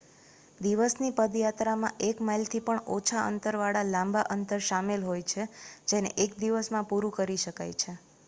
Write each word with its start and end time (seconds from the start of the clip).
દિવસની 0.59 1.09
પદયાત્રામાં 1.17 1.99
એક 2.05 2.23
માઇલથી 2.29 2.61
પણ 2.63 2.87
ઓછા 2.95 3.25
અંતર 3.25 3.57
વાળા 3.57 3.85
લાંબા 3.89 4.25
અંતર 4.29 4.65
શામેલ 4.69 5.05
હોય 5.05 5.27
છે 5.27 5.47
જેને 5.87 6.15
એક 6.25 6.31
દિવસમાં 6.39 6.89
પુરું 6.89 7.15
કરી 7.15 7.41
શકાય 7.41 7.75
છે 7.75 7.95